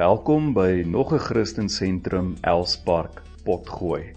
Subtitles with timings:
[0.00, 4.14] Welkom by nog 'n Christen Sentrum Elspark Potgooi.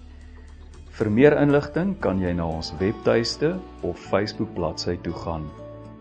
[0.92, 5.50] Vir meer inligting kan jy na ons webtuiste of Facebook bladsy toe gaan.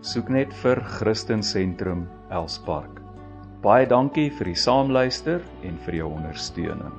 [0.01, 3.01] Soek net vir Christen Sentrum Elspark.
[3.61, 6.93] Baie dankie vir die saamluister en vir jou ondersteuning.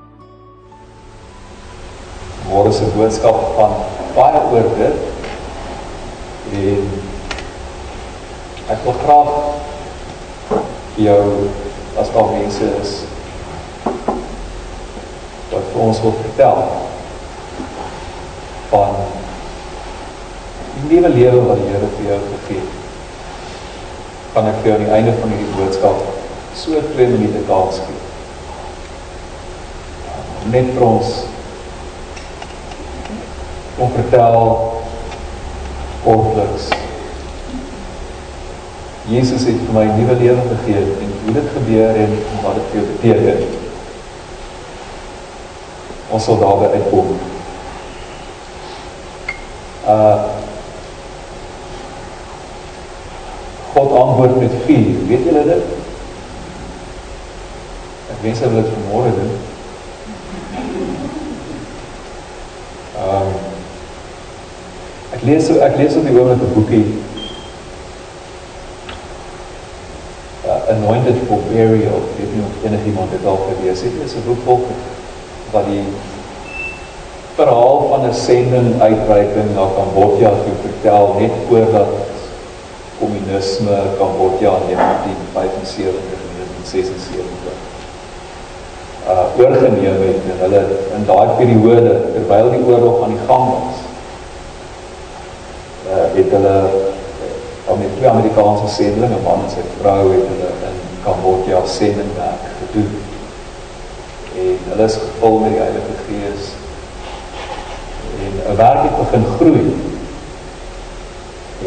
[2.49, 3.73] Môre se boodskap van
[4.15, 4.97] baie oor dit.
[6.53, 6.85] En
[8.69, 9.33] ek wil graag
[10.97, 11.49] jou
[12.01, 12.95] as daar mense is
[15.51, 16.63] wat vir ons wil vertel
[18.71, 18.97] van
[20.75, 22.81] die nuwe lewe wat die Here vir jou gegee het.
[24.35, 26.03] Kan ek vir jou aan die einde van hierdie boodskap
[26.59, 28.01] so 2 minute kans gee?
[30.51, 31.15] Net vir ons
[33.79, 34.41] om vertel
[36.05, 36.69] kortliks
[39.11, 42.81] Jesus het vir my nuwe lewe gegee en hoe dit gebeur en wat dit vir
[42.81, 43.47] jou beteken.
[46.11, 47.15] Ons sal daarby uitkom.
[49.89, 50.25] Uh
[53.75, 55.01] God antwoord met vuur.
[55.09, 55.73] Weet julle dit?
[58.13, 59.35] Ek wens hulle dit vanmôre doen.
[63.01, 63.53] Uh
[65.15, 66.85] Ek lees ek lees op die oomblik 'n boekie
[70.77, 74.43] anointed for burial, weet nie of enig iemand dit al gelees het, is 'n boek
[74.45, 74.61] vol
[75.55, 75.85] wat die
[77.37, 81.91] verhaal van 'n sending uitbreiding na Kambodja toe vertel net voordat
[82.99, 86.23] kommunisme Kambodja in 1975 en
[86.63, 87.45] 1976
[89.09, 90.63] uh oorgeneem het en hulle
[90.97, 93.81] in daai periode terwyl die oorlog aan die gang was
[95.93, 96.57] uh het hulle
[97.75, 102.45] om met twee Amerikaanse sendlinge, 'n man en sy vrou het hulle in Kambodja sendingwerk
[102.61, 102.93] gedoen.
[104.43, 106.45] En hulle is gevul met die Heilige Gees.
[108.25, 109.67] En 'n werk het begin groei.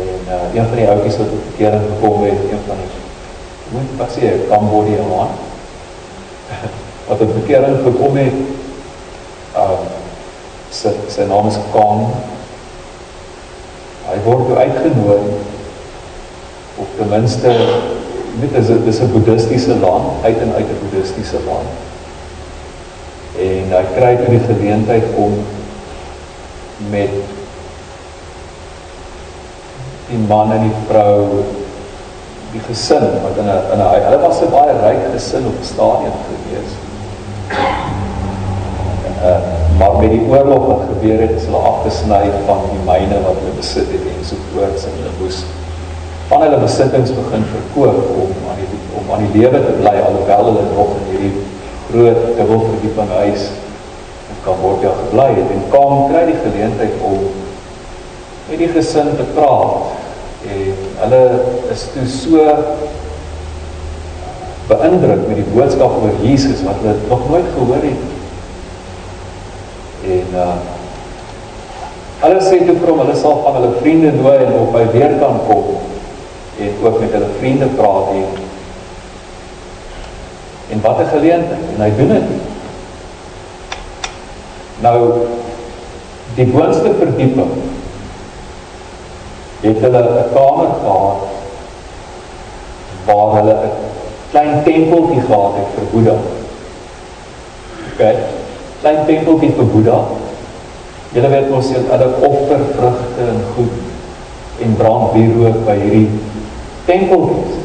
[0.04, 3.06] En uh, een van die ouetjies wat op verkering gekom het, een van die
[3.72, 5.28] moet wat sê Kambodja man
[7.08, 8.38] wat op verkering gekom het,
[9.56, 9.80] uh
[10.70, 12.02] sy sy naam is Kang.
[14.08, 15.20] Hy word uitgenooi
[16.78, 17.54] of ten minste
[18.40, 21.70] weet dis dis 'n boeddhistiese land, uit en uit 'n boeddhistiese land.
[23.38, 25.34] En hy kry toe die geleentheid om
[26.90, 27.10] met
[30.10, 31.44] die man en die vrou
[32.52, 36.18] die gesin wat in 'n in 'n hulle was 'n baie ryk gesin op stadium
[36.30, 36.72] gewees.
[39.18, 39.38] Uh,
[39.80, 43.56] maar met die oorlog wat gebeur het, is hulle afgesny van die myne wat hulle
[43.56, 45.44] besit het en so voort, en hulle moes
[46.28, 50.50] van hulle besittings begin verkoop om aan die om aan die lewe te bly alhoewel
[50.50, 51.44] hulle nog in hierdie
[51.88, 53.48] groot dubbelverdieping huis
[54.28, 55.54] in Kambodja gebly het.
[55.56, 57.30] En kom kry die geleentheid om
[58.50, 59.96] met die gesin te praat
[60.48, 61.24] en hulle
[61.72, 62.44] is toe so
[64.68, 68.08] beïndruk met die boodskap oor Jesus wat hulle nog nooit gehoor het.
[70.18, 70.56] En uh
[72.18, 75.12] hulle sê toe vir hom hulle sal van hulle vriende nooi en op by weer
[75.22, 75.68] kan kom
[76.60, 78.26] en ook met hulle vriende praat en
[80.70, 82.30] en wat 'n geleentheid en hy doen dit.
[84.80, 85.14] Nou
[86.36, 87.52] die boonste verdieping
[89.62, 91.20] het hulle 'n kamer gehad
[93.06, 93.72] waar hulle 'n
[94.32, 96.18] klein tempeltjie gehad het vir Boeddha.
[97.92, 98.16] OK.
[98.80, 100.00] Klein tempeltjie vir Boeddha.
[101.12, 103.76] Julle weet mos hulle offer vrugte en goed
[104.62, 106.10] en brandwierook by hierdie
[106.88, 107.56] tempeltjies.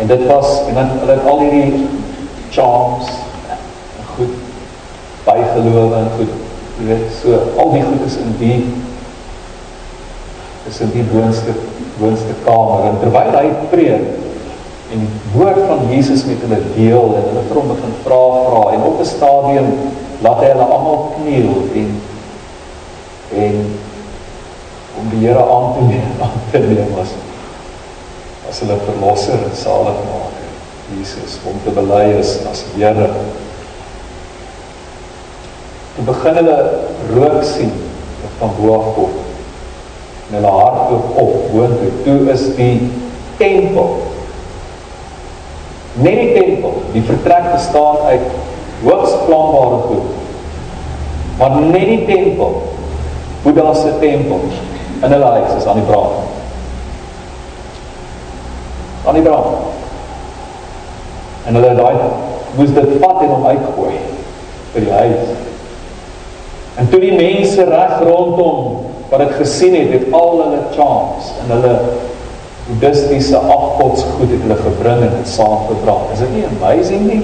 [0.00, 1.88] En dit was en dan hulle het al hierdie
[2.50, 3.10] charms
[3.54, 4.38] en goed
[5.24, 6.38] bygeloof en goed.
[6.80, 8.62] Jy weet so al die goed is in die
[10.68, 11.54] is in die boonste
[12.00, 14.08] boonste kamer en terwyl hy preek
[14.90, 18.62] en die woord van Jesus met hulle deel en hulle vir hom begin vra vra
[18.74, 19.68] en op 'n stadium
[20.24, 21.50] laat hy hulle almal kniel
[21.82, 21.90] en
[23.46, 23.58] en
[25.00, 27.12] om die Here aan te neem aan te neem was
[28.50, 30.48] as hulle verlosser en saligmaker
[30.98, 33.06] Jesus om te bely is as Here.
[35.94, 36.56] Toe begin hulle
[37.14, 37.70] rook sien
[38.22, 39.12] wat van bo af kom.
[40.30, 41.92] En hulle hart loop op boontoe.
[42.06, 42.90] Toe is die
[43.38, 43.98] tempel
[46.00, 48.26] net die tempel, die vertrek bestaan uit
[48.84, 50.12] hoogs planbare goed.
[51.38, 52.60] Maar net die tempel,
[53.42, 54.44] Boeddha se tempel
[55.00, 56.39] in hulle huis is aan die brand
[59.06, 59.46] aan die brand.
[61.46, 61.96] En hulle daai
[62.56, 63.94] moes dit vat en hom uitgooi
[64.74, 65.34] by die huis.
[66.80, 71.54] En toe die mense reg rondom wat dit gesien het, het al hulle charms en
[71.56, 71.74] hulle
[72.70, 76.12] buddhistiese afgodsgoed het hulle gebring en dit saamgebracht.
[76.14, 77.22] Is dit nie amazing nie?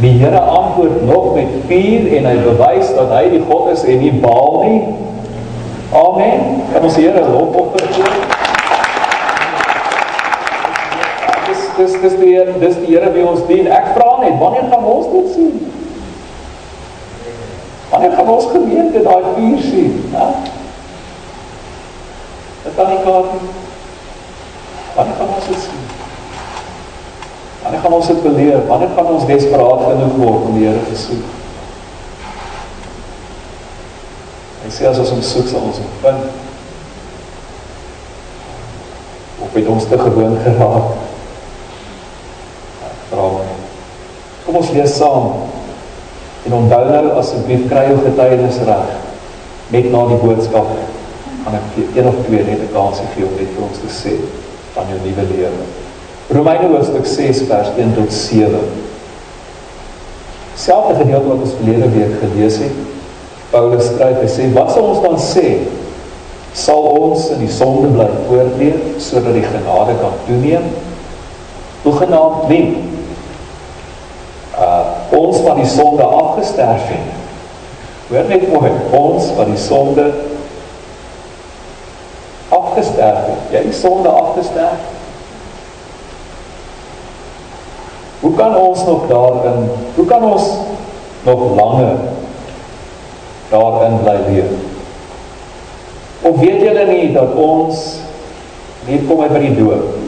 [0.00, 4.00] Die Here antwoord nog met vuur en hy bewys dat hy die God is en
[4.00, 4.80] nie Baal nie.
[5.90, 6.62] Amen.
[6.72, 7.74] Kan ons Here lof op
[11.80, 13.68] Dis dis die dis die Here wie ons dien.
[13.72, 15.54] Ek vra net, wanneer gaan ons dit sien?
[17.90, 19.96] Wanneer gaan ons gemeente daai vuur sien?
[20.12, 20.26] Ja?
[22.66, 23.48] Dit kan nie klaar nie.
[24.94, 25.88] Wanneer gaan ons dit sien?
[27.62, 28.62] Wanneer gaan ons dit beleef?
[28.68, 31.36] Wanneer gaan ons desperaat genoeg word om die Here te soek?
[34.60, 36.24] Hy sê as ons hom soek, sal ons hom vind.
[39.40, 40.98] Of het ons te gewoon geraak?
[43.10, 43.46] Vra my.
[44.50, 45.28] Kom ons lees saam.
[46.48, 48.96] En onthou nou asseblief kry jou getuienis reg.
[49.70, 50.72] Net na die boodskap
[51.44, 54.16] gaan ek een of twee net 'n kans gee om net vir ons te sê
[54.74, 55.62] van jou nuwe lewe.
[56.34, 58.58] Romeine hoofstuk 6 vers 1 tot 7.
[60.56, 62.74] Selfde gedeelte wat ons verlede week gelees het.
[63.50, 65.58] Paulus skryf, hy sê, "Wat sal ons dan sê?
[66.52, 70.62] Sal ons in die sonde bly voortleef sodat die genade kan toeneem?
[71.82, 72.89] Hoegenaamd nie.
[75.10, 77.18] Ons van die sonde afgesterf het.
[78.10, 80.06] Hoor net mooi, ons van die sonde
[82.48, 83.52] afgesterf het.
[83.54, 84.88] Jy die sonde afgesterf?
[88.20, 90.48] Hoe kan ons nog daarin, hoe kan ons
[91.24, 91.96] nog langer
[93.50, 94.50] daarin bly leef?
[96.20, 97.86] Of weet julle nie dat ons
[98.86, 99.99] hier kom by die dood?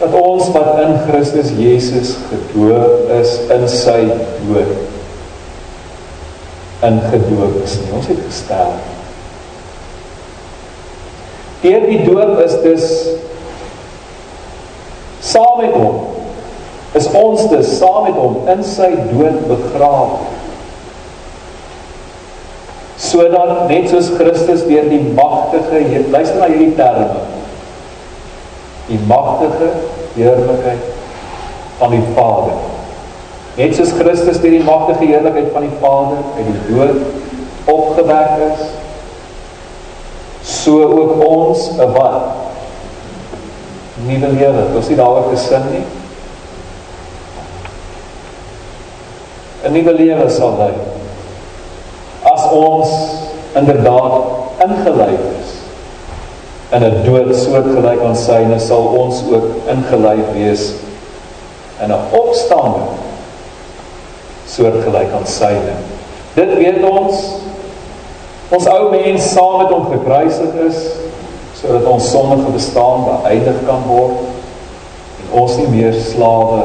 [0.00, 3.98] Dat ons wat in Christus Jesus gedoop is in sy
[4.48, 4.78] dood
[6.80, 7.76] in gedoop is.
[7.82, 7.92] Nie.
[7.98, 8.86] Ons het gesterf.
[11.60, 12.86] Deur die doop is dus
[15.20, 16.06] saam met hom
[16.96, 20.22] is ons dus saam met hom in sy dood begrawe.
[23.00, 27.28] Sodat net soos Christus deur die magtige luister na hierdie terme
[28.90, 29.70] die magtige
[30.16, 30.84] heerlikheid
[31.78, 32.58] van die Vader.
[33.56, 38.66] Net soos Christus deur die magtige heerlikheid van die Vader uit die dood opgewek is,
[40.42, 42.20] so ook ons 'n wat
[44.06, 44.62] nuwe lewe.
[44.76, 45.84] Ons sien daaroor gesin nie.
[49.64, 50.72] 'n Nuwe lewe sal hy
[52.32, 52.88] as ons
[53.56, 55.39] inderdaad ingelei is
[56.72, 60.72] in 'n dood soortgelyk aan syne sal ons ook ingelei wees
[61.82, 62.90] in 'n opstanding
[64.46, 65.74] soortgelyk aan syne.
[66.34, 67.14] Dit weet ons
[68.50, 70.78] ons ou mens saam met hom gekruisig is
[71.60, 74.18] sodat ons sondige bestaan beëindig kan word
[75.20, 76.64] en ons nie meer slawe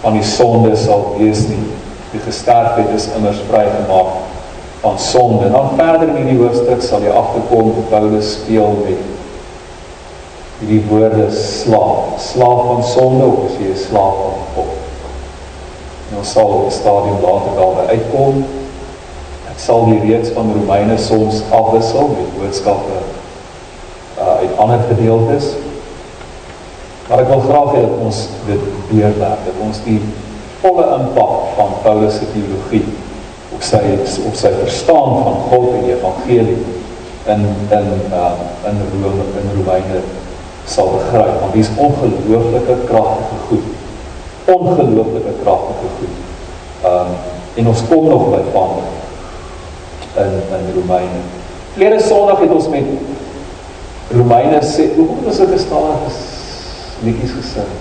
[0.00, 1.64] van die sonde sal wees nie.
[2.12, 4.27] Die gesterf het is immers vrygemaak
[4.80, 5.44] van sonde.
[5.44, 9.06] En dan verder in hierdie hoofstuk sal jy agterkom hoe Paulus speel met
[10.58, 14.72] hierdie woorde slaaf, slaaf van sonde of is jy 'n slaaf van God?
[16.10, 18.44] En ons sal op 'n stadium later daarby uitkom
[19.58, 23.00] sal die reeks van Romeine soms afwissel met boodskappe
[24.18, 25.50] uh, uit ander gedeeltes.
[27.08, 29.98] Maar ek wil graag hê dat ons dit deurwerk, dat ons die
[30.62, 32.84] volle impak van Paulus se teologie
[33.64, 33.80] sy
[34.26, 36.58] op sy verstaan van God en die evangelie
[37.32, 38.32] in in uh,
[38.68, 40.02] in Rome in Romeine
[40.68, 41.40] sal begryp.
[41.40, 43.66] Want dis ongelooflike kragtige goed.
[44.44, 46.16] Ongelooflike kragtige goed.
[46.84, 47.12] Um,
[47.54, 48.78] en ons kom nog by van
[50.24, 51.22] in in Romeine.
[51.74, 52.84] Vlede Sondag het ons met
[54.10, 56.20] Romeine sê, hoe kom ons het gestaan is
[57.04, 57.74] liedjies gesing.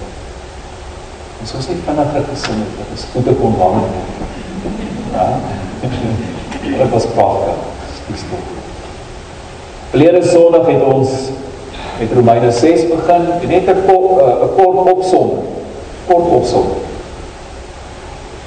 [1.41, 3.87] Ons was nie vinniger gesing het, dit is goede kon hang.
[5.13, 5.29] Ja.
[6.77, 7.53] Dit was pragtig.
[9.89, 11.09] Vlede Sondag het ons
[11.99, 15.29] met Romeine 6 begin en net 'n kort 'n kort opsom.
[16.07, 16.65] Kort opsom.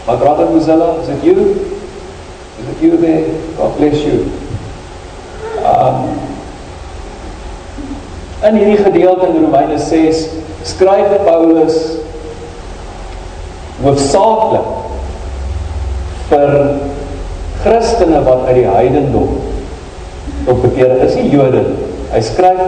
[0.06, 1.56] Maar brother Mozilla, is it you?
[2.60, 3.25] Is you there?
[3.56, 4.26] God bless you.
[5.64, 6.08] Um,
[8.42, 10.25] in hierdie gedeelte in Romeine 6
[10.62, 11.76] skryf Paulus
[13.82, 14.68] hoofsaaklik
[16.30, 16.54] vir
[17.64, 19.37] Christene wat uit die heidendom
[20.47, 21.62] tot bekeer is, die Jode.
[22.11, 22.62] Hy skryf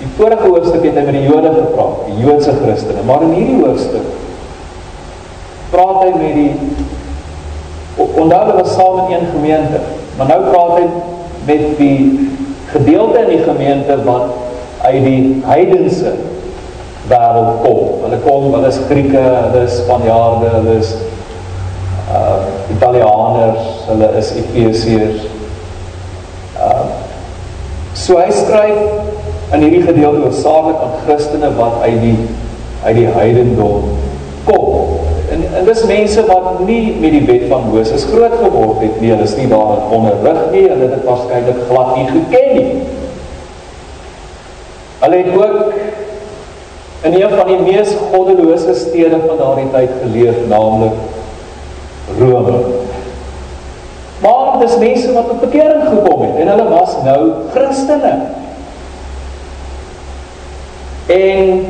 [0.00, 3.60] die vorige hoofstuk het hy met die Jode gepraat, die Joodse Christene, maar in hierdie
[3.60, 4.06] hoofstuk
[5.70, 6.52] praat hy met die
[8.00, 9.80] onthou hulle was saam in een gemeente,
[10.18, 10.86] maar nou praat hy
[11.46, 12.30] met die
[12.72, 14.32] gedeelte in die gemeente wat
[14.86, 16.14] uit die heidense
[17.10, 17.80] wêreld kom.
[18.04, 20.94] Hulle kom, hulle is Grieke, hulle is Spanjaarde, hulle is
[22.10, 25.28] uh Italianers, hulle is Efesiërs.
[26.58, 26.82] Uh
[28.00, 28.78] so hy skryf
[29.52, 32.16] in hierdie gedeelte hoofsaaklik aan Christene wat uit die
[32.84, 33.90] uit die heidendom
[34.46, 34.94] kom.
[35.30, 39.12] En, en dis mense wat nie met die wet van Moses groot geword het nie,
[39.12, 42.70] hulle is nie daarin onderrig nie, hulle het dit waarskynlik glad nie geken nie.
[45.00, 45.74] Hulle het ook
[47.10, 50.98] in een van die mees goddelose stede van daardie tyd geleef, naamlik
[52.18, 52.58] Rome.
[54.20, 57.20] Maar dis mense wat op bekering gekom het en hulle was nou
[57.54, 58.14] Christene.
[61.06, 61.66] En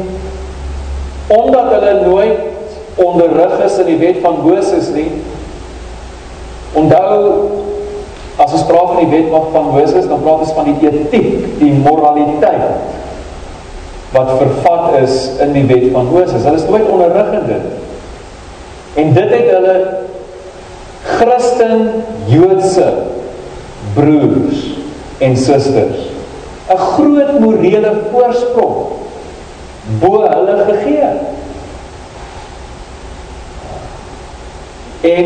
[1.26, 2.38] omdat hulle nooit
[2.94, 5.11] onderrig is in die wet van Moses nie.
[6.73, 7.16] Onthou
[8.40, 11.30] as ons praat van die wet van Moses, dan praat ons van die etiek,
[11.61, 12.88] die moraliteit
[14.11, 16.42] wat vervat is in die wet van Moses.
[16.42, 17.66] Hulle is nooit onderrig in dit.
[18.99, 19.75] En dit het hulle
[21.04, 22.92] Christen Joodse
[23.95, 24.64] broers
[25.19, 26.09] en susters
[26.71, 28.76] 'n groot morele voorsprong
[29.99, 31.09] bo hulle gegee.
[35.00, 35.25] En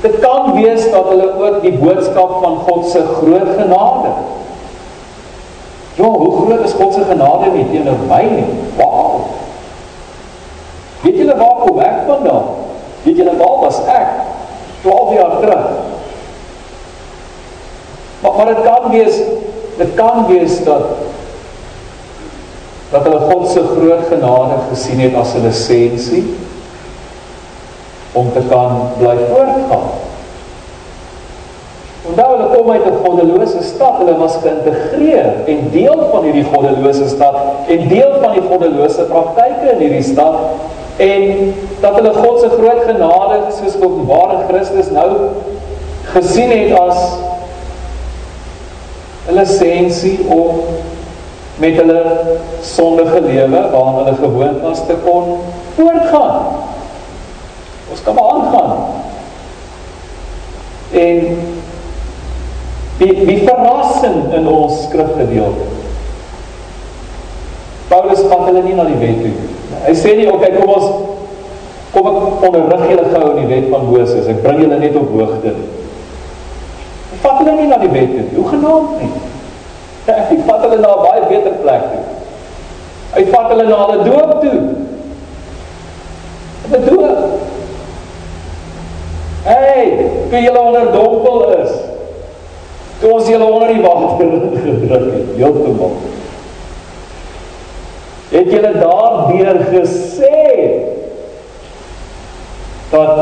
[0.00, 4.12] dit kan wees dat hulle ook die boodskap van God se groot genade.
[5.94, 8.46] Ja, hoe groot is God se genade nie teenoor my nie?
[8.76, 9.20] Wow.
[11.00, 12.52] Weet julle waar kom ek vandaan?
[13.04, 14.12] Weet julle waar was ek
[14.82, 15.66] 12 jaar terug?
[18.22, 19.18] Maar maar dit kan wees
[19.76, 20.82] dit kan wees dat
[22.90, 26.24] dat hulle God se groot genade gesien het as 'n lisensie
[28.12, 29.88] om te kan bly voortgaan.
[32.04, 37.08] Onthou hulle kom uit 'n goddelose stad, hulle was geïntegreer en deel van hierdie goddelose
[37.08, 37.34] stad
[37.66, 40.34] en deel van die goddelose praktyke in hierdie stad
[40.96, 45.10] en dat hulle God se groot genade soos openbaar in Christus nou
[46.14, 46.98] gesien het as
[49.28, 50.60] 'n lisensie om
[51.56, 52.02] met hulle
[52.62, 55.38] sondige lewe waarna hulle gewoond was te kon
[55.74, 56.46] voortgaan.
[57.90, 58.76] Ons kan maar aangaan.
[60.90, 61.38] En
[62.98, 65.72] die die verrassing in ons skrifgedeelte.
[67.88, 69.53] Paulus vat hulle nie na die wet toe.
[69.86, 70.90] Hy sê nie, "Oké, kom ons
[71.92, 74.26] kom ek onderrig julle gou in die wet van Moses.
[74.28, 75.54] Ek bring julle net op hoogte."
[77.10, 78.40] Hy vat hulle nie na die wet toe.
[78.42, 79.10] Hoe genaamd nie.
[80.06, 82.04] Hy vat hulle na 'n baie beter plek toe.
[83.14, 84.60] Hy vat hulle na hulle doop toe.
[86.64, 87.40] Hulle doop.
[89.44, 91.70] Hey, toe jy onder dompel is.
[93.00, 94.16] Toe ons julle onder die water
[94.64, 95.92] gedruk het, heeltemal.
[98.34, 100.40] Het julle daardeur gesê
[102.90, 103.20] dat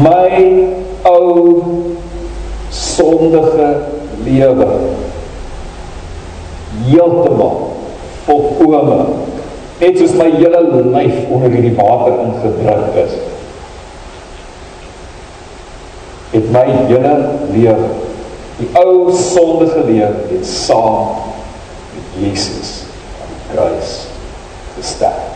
[0.00, 0.64] my
[1.02, 1.62] ou
[2.74, 3.68] sondige
[4.24, 4.68] lewe
[6.84, 7.60] heeltemal
[8.24, 8.98] volkome
[9.80, 10.62] net soos my hele
[10.94, 13.18] lyf onder hierdie water ingedruk is
[16.32, 17.14] het my hele
[17.52, 17.92] lewe
[18.58, 21.14] die ou sondige lewe het saam
[21.92, 22.74] met Jesus
[23.20, 23.94] aan die kruis
[24.84, 25.32] gesterf.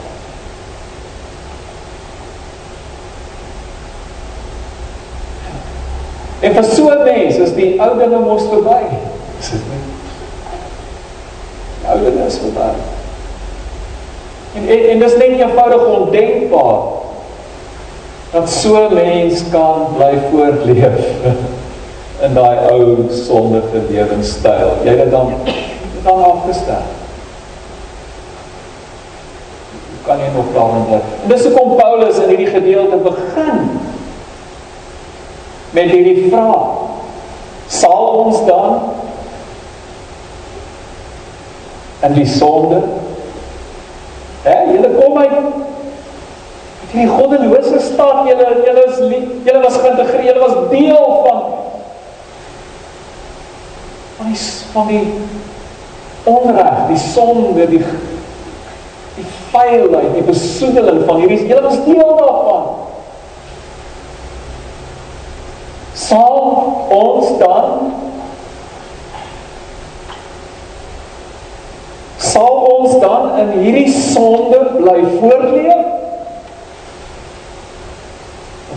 [6.41, 8.83] En vir so 'n mens is die ou dinge mos verby.
[9.41, 9.83] Is dit nie?
[11.81, 12.69] Die ou dinge is verby.
[14.55, 16.79] En en, en dis net eenvoudig ondenkbaar
[18.31, 21.01] dat so 'n mens kan bly voortleef
[22.25, 24.79] in daai ou sondige lewenstyl.
[24.85, 25.33] Jy het dan
[26.05, 26.98] dan afgestel.
[30.09, 31.01] Kan jy nog daarin bly?
[31.23, 33.65] En dis hoekom Paulus in hierdie gedeelte begin
[35.77, 36.87] met hierdie vraag.
[37.69, 38.79] Sal ons dan
[42.01, 42.83] en die sonde
[44.43, 45.33] Hè, julle kom uit
[46.93, 49.01] die goddelose staat julle julle is
[49.45, 51.41] julle was geïntegreer julle was deel van
[54.17, 54.39] van die
[54.73, 55.03] van die
[56.33, 57.83] onreg die sonde die
[59.53, 62.67] vuilheid, die besoedeling van hierdie is julle is deel daarvan.
[65.99, 66.39] Sal
[66.95, 67.95] ons dan
[72.29, 75.87] sal ons dan in hierdie sonde bly voortleef?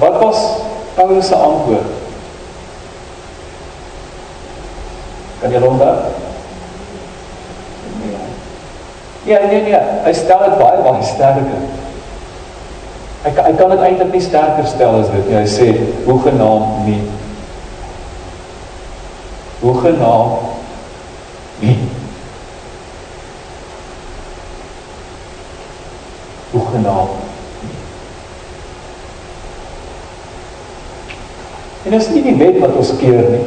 [0.01, 0.39] Wat was
[0.95, 1.99] Paulus se antwoord?
[5.41, 6.20] Kan jy hom onthou?
[9.23, 11.63] Ja, nee nee, hy stel dit baie baie sterker.
[13.21, 15.37] Hy hy kan dit eintlik nie sterker stel as dit nie.
[15.37, 15.67] Hy sê
[16.07, 17.01] hoe genaamd nie.
[19.61, 20.47] Hoe genaamd
[21.61, 21.77] nie.
[26.51, 27.29] Hoe genaamd
[31.83, 33.45] En dit is nie die wet wat ons keer nie.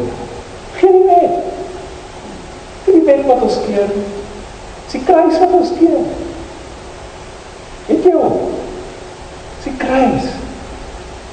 [0.80, 1.34] Geen wet.
[2.86, 4.23] Nie die wet wat ons keer nie.
[4.94, 6.06] Die kruis wat ons keer.
[7.88, 8.30] Weet jy hoe?
[9.64, 10.28] Die kruis.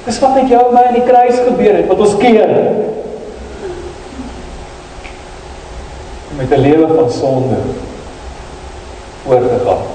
[0.02, 2.50] Dis wat met jou en my aan die kruis gebeur het wat ons keer.
[6.40, 7.60] Met 'n lewe van sonde
[9.28, 9.86] oor te gaan.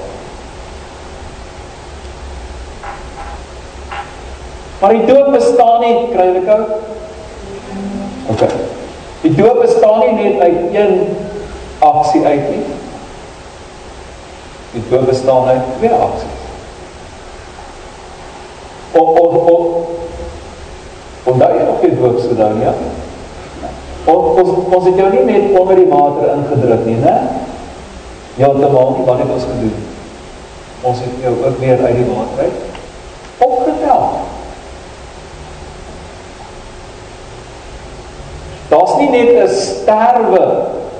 [4.80, 6.62] Maar die doop bestaan nie, kry dit ou?
[8.30, 8.42] OK.
[9.20, 11.16] Die doop bestaan nie net uit een
[11.78, 12.77] aksie uit nie.
[14.72, 16.44] Die doop bestaan uit twee aksies.
[18.92, 19.66] Of of of
[21.28, 22.72] Onthou jy nog die doop se dan ja?
[24.08, 27.16] Of ons ons het jou nie net onder die water ingedruk nie, né?
[28.38, 29.74] Ja, te maak wat het ons gedoen?
[30.88, 32.66] Ons het jou ook weer uit die water uit
[33.44, 34.06] opgetel.
[38.68, 40.44] Daar's nie net 'n sterwe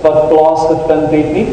[0.00, 1.48] wat plaasgevind het nie.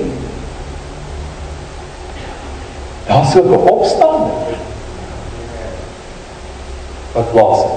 [3.15, 4.33] Daar's ook 'n opstanding
[7.11, 7.71] wat plaasvind.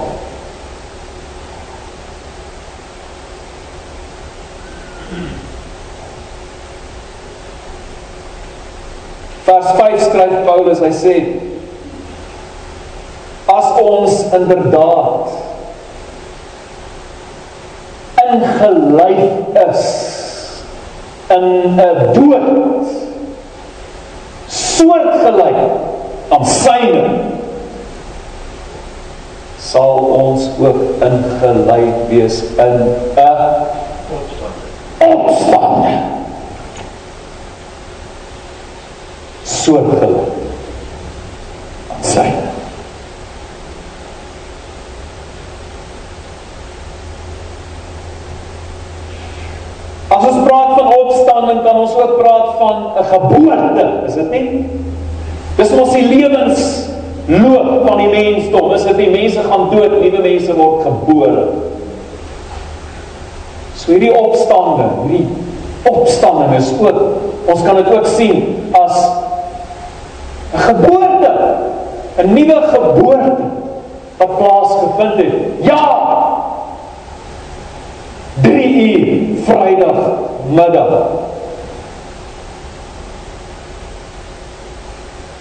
[9.43, 11.15] Vers 5 skryf Paulus, hy sê
[13.47, 15.29] as ons inderdaad
[18.27, 19.23] ingelyf
[19.71, 19.85] is
[21.29, 23.08] in 'n dood
[24.79, 25.59] soortgelyk
[26.29, 27.05] aan syne
[29.59, 32.77] sal ons ook ingelyf wees in
[33.19, 33.43] 'n
[35.13, 36.03] opstanding.
[39.45, 40.33] Soortgelyk
[41.91, 42.49] aan syne
[50.09, 54.67] As ons praat van opstanding, kan ons ook praat van 'n geboorte, is dit nie?
[55.57, 58.73] Dis mos die lewensloop van die mensdom.
[58.73, 61.45] Is dit die mense gaan dood, nuwe mense word gebore.
[63.75, 65.27] So hierdie opstanding, hierdie
[65.83, 67.03] opstanding is ook
[67.49, 68.97] ons kan dit ook sien as
[70.55, 71.33] 'n geboorte,
[72.23, 73.45] 'n nuwe geboorte
[74.17, 75.35] wat plaasgevind het.
[75.61, 75.85] Ja,
[78.43, 80.01] 3 uur Vrydag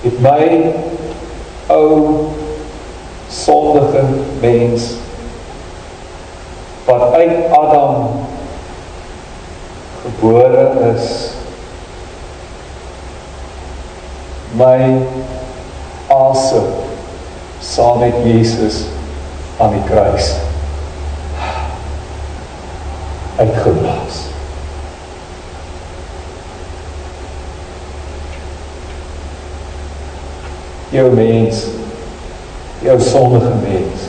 [0.02, 0.74] Het my
[1.68, 2.16] ou
[3.30, 4.04] sondige
[4.40, 4.94] mens
[6.86, 8.12] wat uit Adam
[10.02, 11.32] gebore is
[14.52, 15.02] my
[16.08, 16.64] asem
[17.60, 18.84] saam met Jesus
[19.58, 20.36] aan die kruis
[23.38, 23.77] uitgeblaas.
[30.98, 31.66] Jou mens,
[32.82, 34.06] jou sondige mens,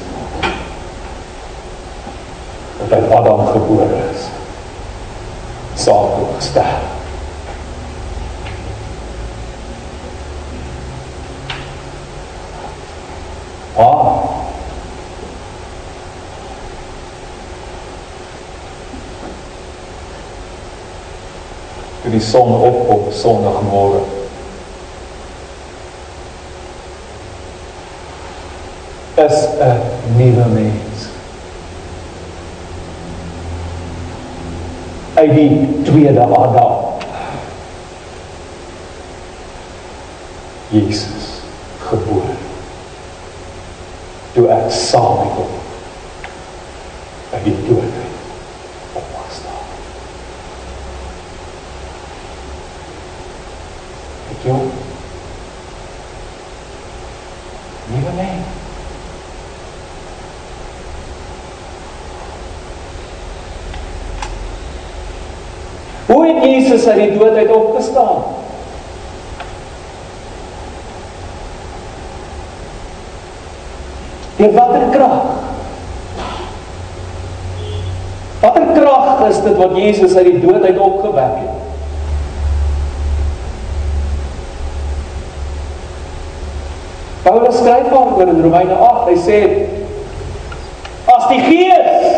[2.79, 4.25] wat uit Adam gebore is,
[5.83, 6.87] saam toe gesterf.
[13.77, 14.25] Ah,
[22.03, 24.08] toe die son opkom Sondagmôre.
[29.19, 29.81] Is 'n
[30.17, 30.99] nuwe mens.
[35.15, 36.77] Uit die tweede Adam.
[40.71, 41.43] Jesus
[41.89, 42.37] gebore.
[44.33, 45.57] Toe ek saam met hom
[47.33, 47.97] uit die dood
[48.93, 49.67] opgestaan.
[54.31, 54.61] Ek jou
[57.89, 58.57] nuwe mens.
[66.09, 68.23] Hoe het Jesus uit die dood uit opgestaan?
[74.37, 75.23] Deur watter krag?
[78.41, 81.57] Watter krag is dit wat Jesus uit die dood uit opgewek het?
[87.23, 89.09] Paulus skryf daaroor in Romeine 8.
[89.09, 89.41] Hy sê
[91.09, 92.09] as die Gees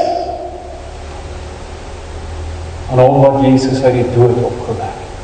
[2.90, 5.14] aan hom wat Jesus uit die dood opgewek het.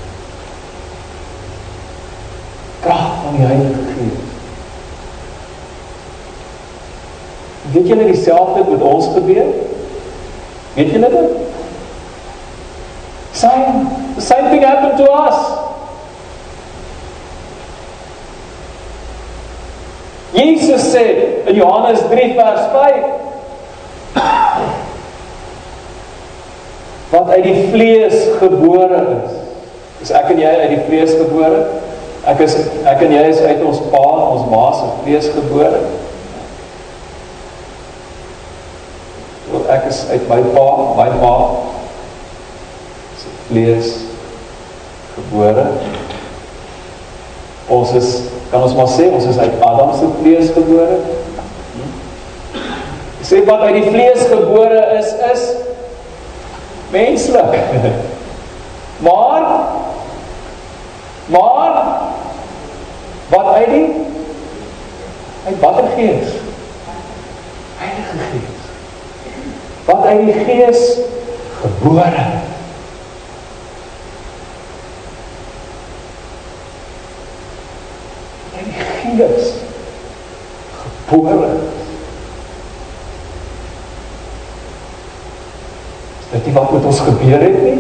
[2.81, 4.23] Krag van die Heilige Gees.
[7.73, 9.51] Weet julle dieselfde met ons gebeur?
[10.75, 11.31] Weet julle dit?
[13.33, 15.41] Same, the same thing happened to us.
[20.37, 21.05] Jesus sê
[21.47, 23.26] in Johannes 3 vers 5
[27.17, 29.37] wat uit die vlees gebore is.
[30.05, 31.63] Is ek en jy uit die vlees gebore?
[32.29, 34.03] Ek is ek en jy is uit ons pa,
[34.35, 35.81] ons ma se vlees gebore.
[39.53, 40.67] Want ek is uit my pa,
[40.99, 41.35] my ma
[43.23, 43.93] se vlees
[45.15, 45.69] gebore.
[47.73, 48.11] Ons is
[48.51, 51.01] kan ons maar sê ons is uit Adam se vlees gebore.
[53.27, 55.47] Sê wat uit die vlees gebore is is
[56.91, 57.59] menslik.
[58.99, 59.43] Maar
[61.27, 61.85] maar
[63.29, 63.93] wat uit die
[65.47, 66.29] uit watter gees?
[67.77, 68.57] Heilige Gees.
[69.85, 70.97] Wat uit die gees
[71.61, 72.25] gebore.
[78.57, 79.53] Uit die gees
[81.07, 81.49] gebore.
[86.57, 87.79] Wat met ons gebeur het nie.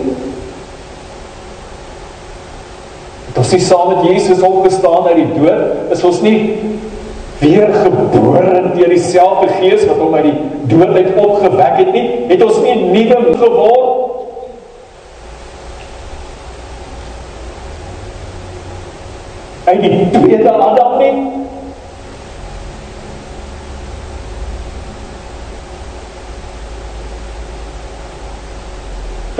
[3.26, 6.38] Het ons nie saam met Jesus opgestaan uit die dood, is ons nie
[7.40, 10.36] weer gebore deur dieselfde Gees wat hom uit die
[10.72, 13.94] dood uit opgewek het nie, het ons nie nuwe geword
[19.66, 21.45] uit die tweede Adam nie.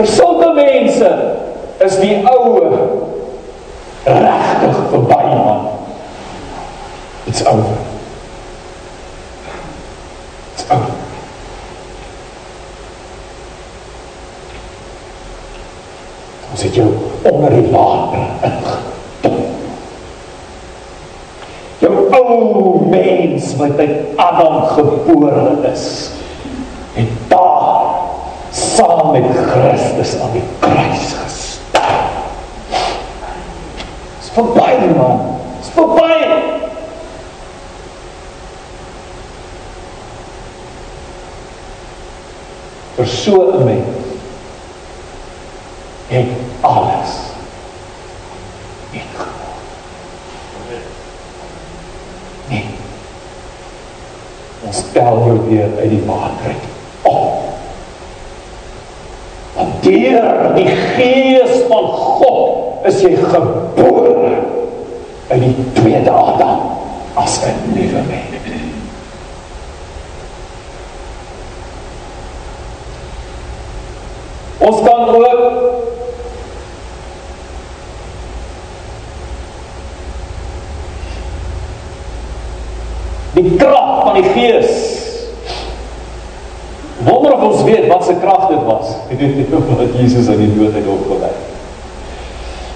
[0.07, 1.09] Vir sulke mense
[1.83, 2.61] is die ou
[4.07, 5.65] regtig verby man.
[7.27, 7.75] It's over.
[10.55, 10.95] It's over.
[16.53, 16.87] Ons het jou
[17.33, 19.43] onder die water ingedoen.
[21.83, 25.89] Jou ou mens wat uit Adam gebore is,
[26.95, 27.67] het daar
[29.27, 32.21] met Christus aan die kruis gesterf.
[34.21, 35.39] Dis verby man.
[35.61, 36.07] Dis verby.
[42.97, 44.07] vir so 'n mens
[46.09, 46.27] het
[46.61, 47.13] alles
[48.91, 49.59] ingekom.
[52.49, 52.65] Nee.
[54.67, 56.65] Ons tel jou weer uit die water uit.
[57.03, 57.43] Op.
[59.55, 64.35] Want deur die gees van God is jy gebore
[65.29, 66.59] uit die tweede Adam
[67.15, 68.35] as 'n nuwe mens.
[74.59, 75.47] Ons kan ook
[83.35, 84.73] die krag van die Gees.
[87.05, 88.97] Wonder of ons weet wat se krag dit was.
[89.11, 91.37] Ek weet nie wat Jesus uit die dood uit opgewek.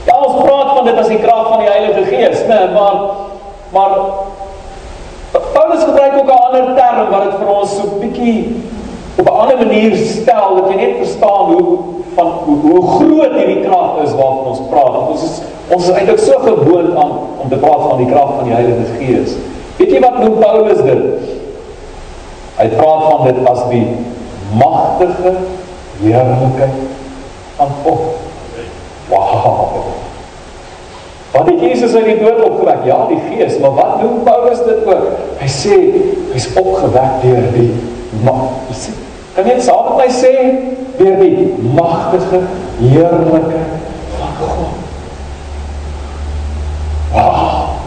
[0.07, 2.05] Ja, ons praat van dit as die krag van die Heilige
[2.61, 3.01] Né, nee, maar
[3.73, 3.91] maar
[5.53, 8.63] Paulus gebruik ook 'n ander term wat dit vir ons so bietjie
[9.15, 11.79] op 'n ander manier stel dat jy net verstaan hoe
[12.15, 14.93] van hoe, hoe groot hierdie krag is waarvan ons praat.
[14.93, 18.35] Want ons is ons is eintlik so gewoond aan om te praat van die krag
[18.37, 19.33] van die Heilige Gees.
[19.77, 21.05] Weet jy wat noem Paulus dit?
[22.57, 23.87] Hy praat van dit as die
[24.53, 25.35] magtige
[26.03, 26.77] heerlikheid
[27.57, 28.01] van God.
[29.09, 30.10] Wow.
[31.31, 32.79] Wat het Jesus uit die dood opgewek?
[32.85, 35.07] Ja, die Gees, maar wat noem Paulus dit ook?
[35.39, 35.77] Hy sê
[36.33, 37.71] hy's opgewek deur die
[38.25, 38.49] mag.
[39.37, 40.35] Kan jy dit saam met my sê?
[40.99, 42.43] Deur die magtige
[42.81, 43.79] heerlikheid
[44.17, 44.75] van God.
[47.15, 47.79] Wow.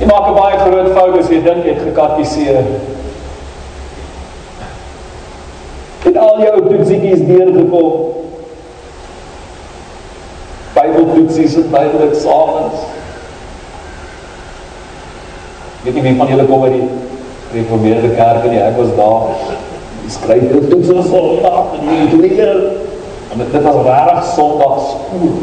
[0.00, 2.64] Jy maak 'n baie groot fout as jy dink jy het gekatiseer.
[6.04, 8.19] Het al jou toetsies deurgekom.
[10.74, 12.84] Bybeltoetsies en Bybeleksamens.
[15.84, 16.86] Weet jy wie van julle kom by die
[17.50, 19.34] gereformeerde kerk en ek was daar.
[20.10, 22.62] skryf jou toe so Sondag en jy doen dit.
[23.30, 25.34] En dit was regtig Sondag spoel.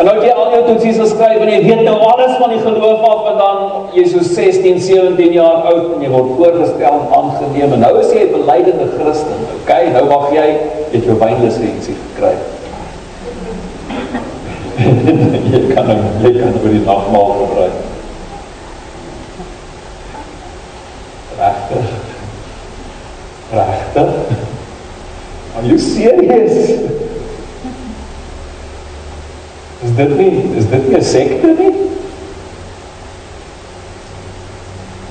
[0.00, 3.02] En nou jy al jou toetsies geskryf en jy weet nou alles van die geloof
[3.04, 3.58] af en dan
[3.92, 8.14] jy so 16, 17 jaar oud en jy word voorgestel en aangeneem en nou is
[8.16, 9.42] jy 'n beleidende Christen.
[9.58, 10.46] Okay, nou mag jy
[10.94, 12.32] het jou wynlisensie gekry.
[15.52, 17.76] jy kan nou jy kan oor die nagmaal gebruik.
[21.44, 21.92] Regtig?
[23.52, 24.10] Regtig?
[25.56, 26.80] Are you serious?
[29.82, 31.72] Is dit nie is dit nie 'n sekte nie?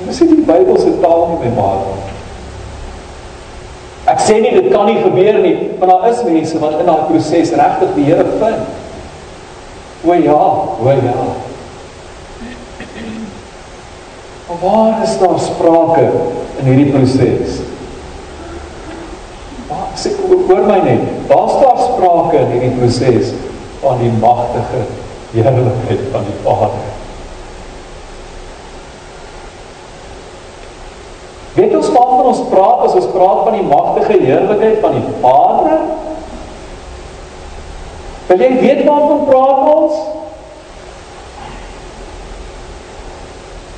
[0.07, 1.83] Dis die Bybel se taal nie my maat.
[4.09, 7.05] Ek sê nie dit kan nie gebeur nie, maar daar is mense wat in daai
[7.09, 8.63] proses regtig die Here vind.
[10.03, 10.41] O ja,
[10.81, 11.25] o ja.
[14.47, 16.07] Maar waar is daar sprake
[16.59, 17.59] in hierdie proses?
[19.67, 23.35] Waar sê hoor my net, daar staan sprake in hierdie proses
[23.81, 24.83] van die magtige
[25.31, 26.87] heerlikheid van die Vader.
[31.53, 35.79] Weet ons waarvan ons praat as ons praat van die magtige heerlikheid van die Vader?
[38.29, 39.99] Wil jy weet waarvan praat ons?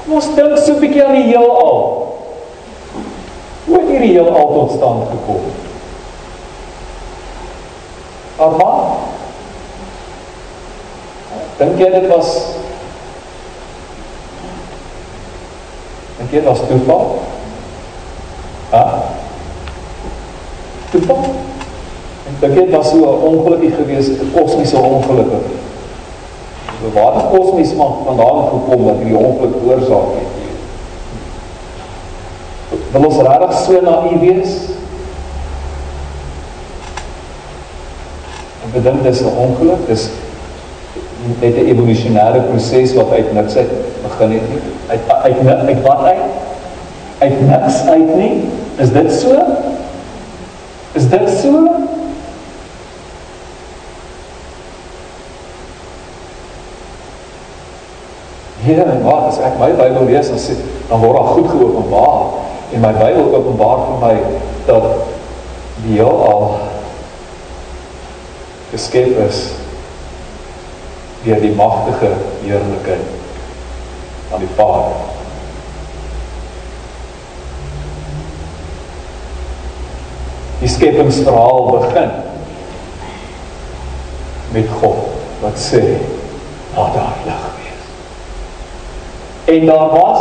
[0.02, 1.80] Kom ons dink so 'n bietjie aan die heelal.
[3.66, 5.46] Hoe het hierdie heelal tot stand gekom?
[8.38, 9.11] Afaan
[11.62, 12.30] Dink jy dit was
[16.18, 17.20] Dink jy dit was toeval?
[18.72, 18.84] Ha?
[20.90, 21.28] Toeval?
[22.42, 25.32] Dink jy dit was so 'n ongelukkig gewees, 'n kosmiese ongeluk?
[26.82, 30.30] So waar het kosmies maar vandaan gekom dat hierdie ongeluk veroorsaak het?
[32.92, 34.52] Wil ons regtig so naïef wees?
[38.66, 40.10] Ek bedink dis 'n ongeluk, dis
[41.40, 43.70] met 'n evolusionêre proses wat uit niks uit
[44.02, 44.62] begin het nie.
[44.88, 46.18] Uit uit uit, uit wat uit?
[47.18, 48.50] Uit niks uit nie.
[48.76, 49.36] Is dit so?
[50.92, 51.70] Is dit so?
[58.62, 60.54] Here, wat as ek my Bybel lees en sê
[60.90, 62.22] dan word daar goed geopenbaar
[62.74, 64.16] en my Bybel openbaar vir my
[64.66, 64.84] dat
[65.86, 66.60] die heelal
[68.72, 69.61] geskep is
[71.24, 73.08] deur die magtige heerlikheid
[74.30, 74.98] van die Vader.
[80.62, 82.12] Die skepingsverhaal begin
[84.52, 85.08] met God
[85.42, 85.82] wat sê
[86.76, 87.88] laat daar lig wees.
[89.56, 90.20] En daar was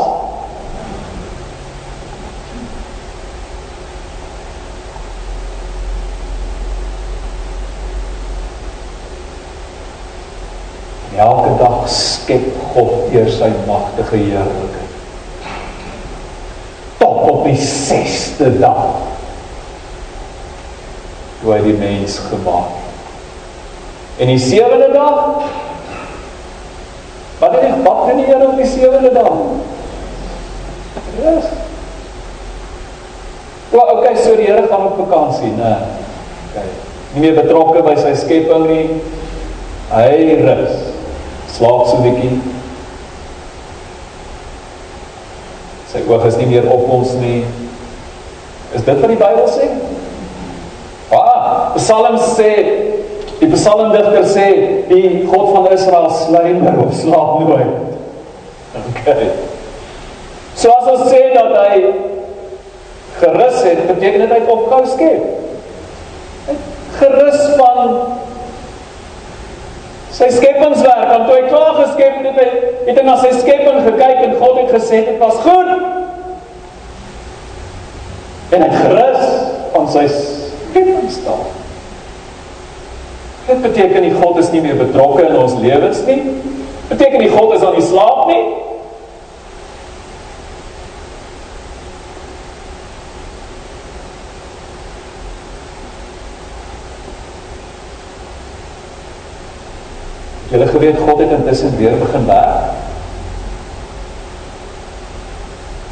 [11.20, 11.88] elke dag
[12.30, 14.98] skep God deur sy magtige heerlikheid.
[17.00, 19.08] Tot op die 6ste dag
[21.40, 24.20] toe hy die mens gemaak het.
[24.20, 25.48] En die sewende dag
[27.40, 29.36] Wat het hy wat doen die Here op die sewende dag?
[31.22, 31.46] Yes.
[33.70, 35.70] Wel, okay, so die Here gaan op vakansie, né?
[36.50, 36.68] Okay.
[37.14, 39.00] Nie meer betrokke by sy skepping nie.
[39.88, 40.89] Hy rus
[41.56, 42.38] slaap so bietjie.
[45.90, 47.42] Sy oog is nie meer op ons nie.
[48.76, 49.66] Is dit wat die Bybel sê?
[51.10, 52.50] Ah, Psalm sê,
[53.40, 54.48] die psalmdigter sê,
[54.90, 57.72] die God van Israel slymer of slaap nooit.
[58.78, 59.32] Okay.
[60.54, 61.80] So as ons sê dat hy
[63.20, 66.56] gerus het, beteken dit hy opgehou skep.
[67.00, 67.80] Gerus van
[70.14, 72.48] sy skepingswerk, want toe hy klaar geskep het, het hy
[72.88, 75.72] het hy na sy skepping gekyk en God het gesê dit was goed.
[78.50, 79.26] En hy gerus
[79.74, 81.58] van sy skepingsdaad.
[83.46, 86.20] Dit beteken nie God is nie meer betrokke in ons lewens nie.
[86.90, 88.42] Beteken nie God is aan die slaap nie.
[100.60, 102.72] Julle geweet God het intussen weer begin werk.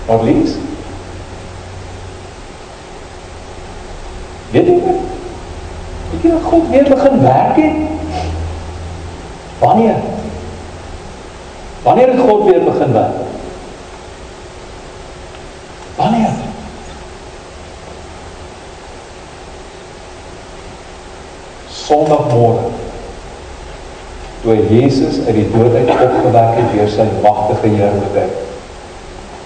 [0.06, 0.50] Maar lees.
[4.50, 4.74] Weet jy?
[6.10, 8.20] Weet jy dat God weer begin werk het?
[9.58, 9.96] Wanneer?
[11.82, 13.16] Wanneer het God weer begin werk?
[15.96, 16.30] Wanneer?
[21.68, 22.67] Sondagmôre.
[24.48, 28.38] Toe Jesus uit die dood uit opgewek het deur sy magtige heerlikheid.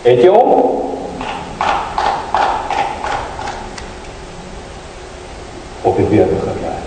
[0.04, 0.52] Het jy hom?
[5.90, 6.86] Op die begin werk.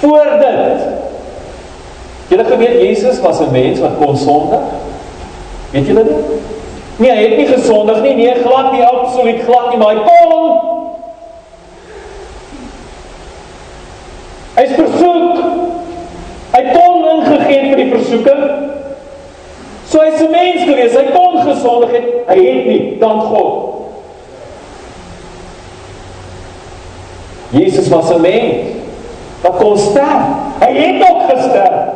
[0.00, 0.82] Voor dit
[2.34, 4.66] Julle geweet Jesus was 'n mens wat kon sondig?
[5.70, 6.26] Weet julle dit?
[6.96, 10.15] Nee, hy het nie gesondig nie, nee, glad nie, absoluut glad nie, maar hy kon.
[14.56, 15.40] Hy's versoek.
[16.54, 18.44] Hy kon ingegee vir die versoeking.
[19.86, 23.62] So hy's 'n mens gewees, hy kon gesondig het, hy het nie, dank God.
[27.50, 28.74] Jesus was 'n mens
[29.42, 30.24] wat kon sterf.
[30.60, 31.95] Hy het ook gesterf.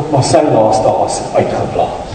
[0.00, 2.12] Ook maar sy laaste asem uitgeblaas.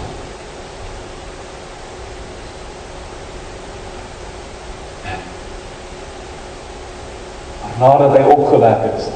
[7.61, 9.09] Maar nadat hy opgewek is,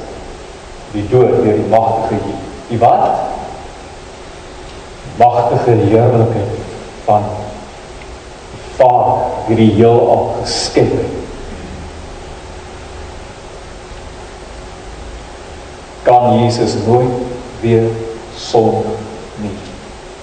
[0.93, 2.35] die dood deur die magtige
[2.69, 3.23] die wat?
[5.17, 6.59] Magtige heerlikheid
[7.07, 7.25] van
[8.75, 11.17] Vader hierdie heelal geskep het.
[16.05, 17.17] Kan Jesus nooit
[17.65, 17.89] weer
[18.39, 18.95] sonde
[19.43, 19.55] nie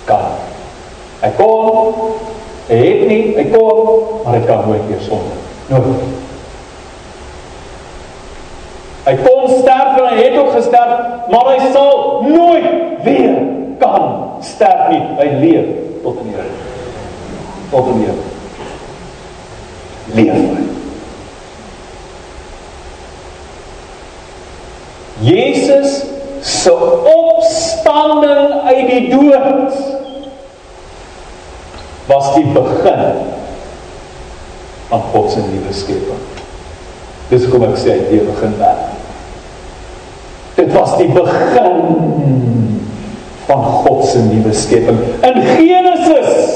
[0.09, 0.37] kan.
[1.23, 1.95] Hy kon
[2.67, 3.83] hy het nie, hy kon,
[4.25, 5.37] maar hy kan nooit weer sonde.
[5.71, 6.07] Nooit.
[9.07, 13.37] Hy kon sterf en hy het ook gesterf, maar hy sal nooit weer
[13.83, 15.05] kan sterf nie.
[15.21, 15.69] Hy leef
[16.03, 16.65] tot in ewigheid.
[17.71, 18.35] Tot in ewigheid
[20.07, 20.35] leef.
[25.21, 26.05] Jesus
[26.41, 26.71] se
[27.97, 29.73] opstanding uit die dood
[32.07, 33.15] was die begin
[34.89, 36.23] van God se nuwe skepping.
[37.31, 38.93] Dis kom ek sê die begin werk.
[40.57, 41.81] Dit was die begin
[43.49, 45.01] van God se nuwe skepping.
[45.27, 46.55] In Genesis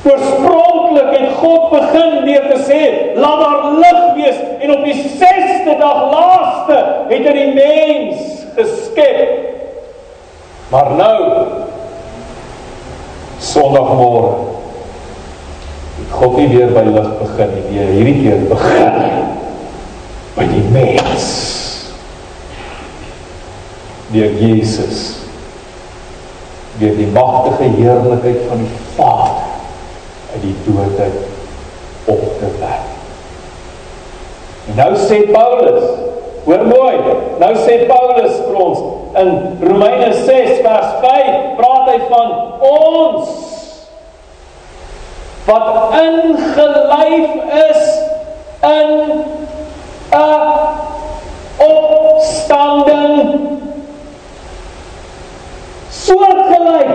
[0.00, 2.78] Oorspronklik het God begin deur te sê,
[3.20, 6.78] laat daar lig wees en op die 6ste dag laaste
[7.10, 9.49] het hy die mens geskep.
[10.70, 11.18] Maar nou
[13.40, 14.34] Sondagmôre
[15.96, 18.98] het God nie weer by lig begin nie, weer hierdie keer begin
[20.36, 21.30] by die mens.
[24.10, 25.00] Deur Jesus
[26.80, 29.40] deur die magtige heerlikheid van die Vader
[30.32, 31.18] uit die dood uit
[32.08, 32.86] op te wek.
[34.70, 35.84] En nou sê Paulus,
[36.44, 36.96] hoor mooi,
[37.40, 38.80] nou sê Paulus vir ons
[39.20, 42.28] in Romeine 6 vers 5 praat hy van
[42.70, 43.32] ons
[45.46, 47.30] wat ingelyf
[47.70, 47.82] is
[48.70, 48.90] in
[50.12, 50.70] 'n
[51.66, 53.16] opstanding
[55.90, 56.94] soortgelyk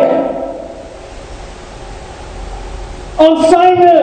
[3.17, 3.95] aan syne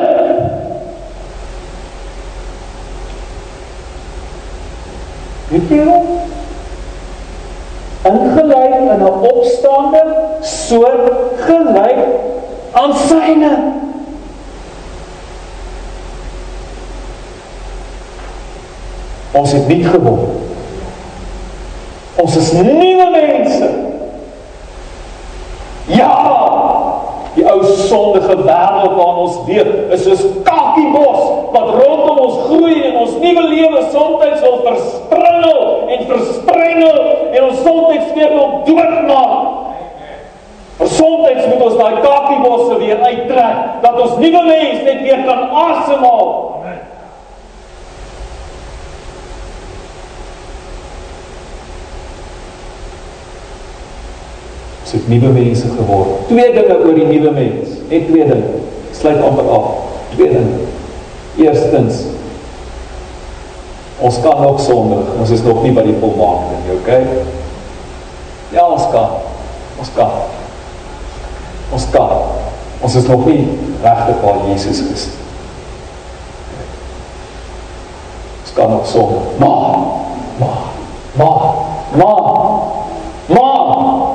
[5.52, 6.06] Het jy hom
[8.08, 10.02] ingelyk in 'n opstande
[10.40, 11.12] soort
[11.44, 12.00] gelyk
[12.72, 13.52] aan syne
[19.32, 20.28] Ons het nie geword.
[22.20, 23.70] Ons is nuwe mense.
[25.86, 26.12] Ja,
[27.34, 31.22] Die ou sondige wêreld waarin ons leef is soos kakiebos
[31.54, 34.58] wat rondom ons groei en ons nuwe lewe soms wil
[35.42, 39.60] verspringel en versprengel en ons soms weer wil doodmaak.
[40.78, 45.50] Maar soms moet ons daai kakiebosse weer uittrek dat ons nuwe mens net weer kan
[45.50, 46.30] asemhaal.
[54.82, 56.26] Ons het nuwe mense geword.
[56.28, 57.78] Twee dinge oor die nuwe mens.
[57.88, 58.64] Net twee dinge.
[58.92, 59.70] Sluit amper af.
[60.16, 60.66] Twee dinge.
[61.40, 62.02] Eerstens
[64.02, 65.10] ons kan nog sondig.
[65.18, 67.02] Ons is nog nie by die volmaakte nie, okay?
[68.52, 69.18] Ja, ons kan.
[69.78, 70.10] Ons kan.
[71.72, 72.16] Ons kan.
[72.82, 73.46] Ons is nog nie
[73.82, 75.06] regtig waar Jesus is.
[78.42, 79.22] Ons kan nog sondig.
[79.38, 79.86] Maar,
[80.38, 80.58] maar,
[81.14, 81.42] maar,
[81.96, 82.22] maar,
[83.26, 83.62] maar,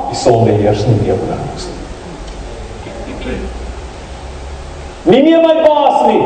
[0.08, 1.76] die sonde heers nie meer oor ons nie.
[5.08, 6.22] Nie meer my baas nie.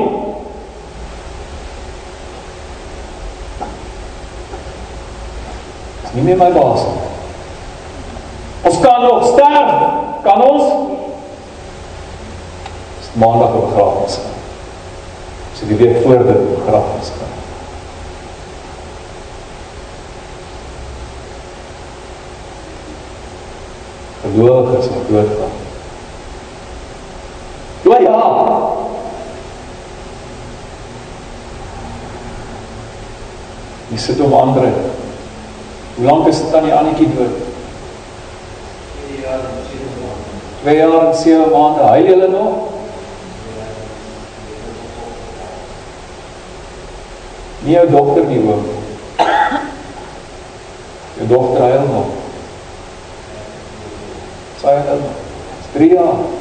[6.03, 6.85] Dis nie meer my baas.
[8.62, 9.70] Ons kan nog sterf.
[10.23, 10.68] Kan ons?
[13.01, 14.20] Dis maandag op begrafnis.
[15.59, 17.31] So die week voor dit begrafnis gaan.
[24.23, 25.59] Gelowiges wat doodgaan.
[27.83, 28.18] Ja ja.
[33.91, 34.70] Jy sit om ander.
[35.95, 37.40] Hoe lank is die annetjie dood?
[39.07, 40.28] 2 jaar en 7 maande.
[40.62, 41.82] 2 jaar en 7 maande.
[41.90, 42.53] Hy hulle nog?
[47.62, 48.64] Nie jou dokter nie oom.
[51.18, 52.14] Jou dokter huil nog.
[54.62, 55.18] Sy huil nog.
[55.76, 56.32] 3 jaar.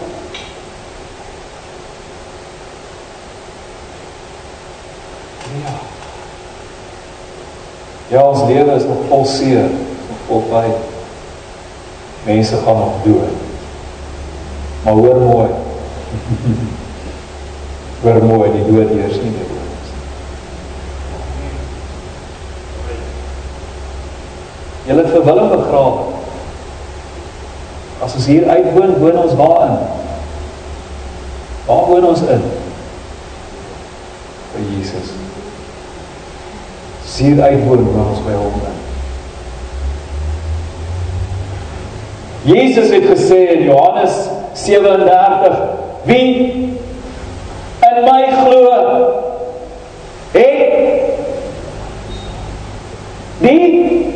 [8.11, 9.69] Ja, ons lewe is nog vol seer,
[10.07, 10.73] nog vol pyn.
[12.25, 13.37] Mense gaan nog dood.
[14.83, 15.47] Maar hoor mooi.
[18.01, 19.47] hoor mooi, die dood eers nie meer.
[24.89, 26.09] Julle het vir Willem begrawe.
[28.03, 29.77] As ons hier uitwoon, woon ons waarin?
[31.69, 32.47] Waar woon ons in?
[34.51, 35.15] By Jesus
[37.21, 38.81] hier uitwoon waar ons by hom is.
[42.43, 45.57] Jesus het gesê in Johannes 37:
[46.03, 46.51] Wie
[47.81, 48.73] in my glo,
[50.31, 50.71] het
[53.41, 54.13] die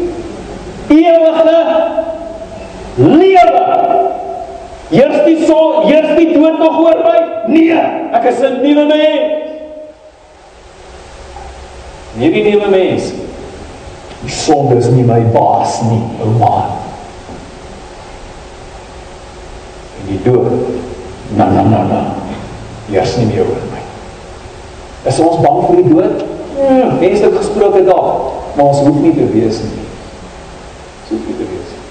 [0.88, 1.62] ewige
[2.95, 3.66] lewe.
[4.89, 7.20] Eers die so, eers die dood nog oor my?
[7.53, 7.82] Nee,
[8.14, 9.44] ek is 'n nuwe mens.
[12.16, 13.11] Nie die nuwe mens.
[14.22, 16.72] Die sonde is nie my baas nie, ou man.
[19.99, 20.53] En die dood.
[21.36, 22.01] Na na na na.
[22.93, 23.82] Eers nie meer oor my.
[25.09, 26.24] Is ons bang vir die dood?
[26.55, 28.11] Ja, menslik gesproke daar,
[28.55, 29.84] maar ons hoef nie te wees nie.
[31.03, 31.82] Ons hoef nie te wees nie.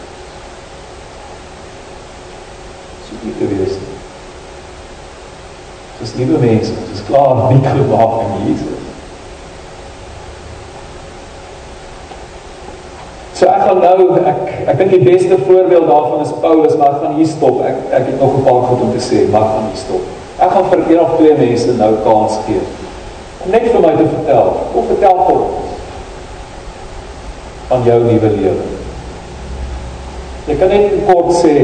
[3.01, 3.99] Ons hoef nie te wees nie.
[6.01, 8.74] Dis nuwe mense, dis klaar nie gemaak in Jesus.
[13.35, 17.03] So ek gaan nou ek ek dink die beste voorbeeld daarvan is Paulus, maar ek
[17.03, 17.61] gaan hier stop.
[17.67, 20.03] Ek ek het nog 'n paar goed om te sê, maar ek gaan hier stop.
[20.39, 22.63] Ek gaan vir een of twee mense nou kans gee
[23.45, 24.53] om net vir my te vertel.
[24.73, 25.73] Kom vertel ons
[27.69, 28.71] van jou nuwe lewe.
[30.49, 31.55] Jy kan net kort sê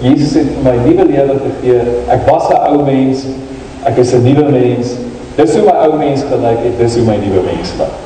[0.00, 1.80] Jesus het vir my nuwe lewe gegee.
[2.08, 3.26] Ek was 'n ou mens.
[3.84, 4.96] Ek is 'n nuwe mens.
[5.36, 7.99] Dis hoe my ou mens gelyk het, dis hoe my nuwe mens lyk.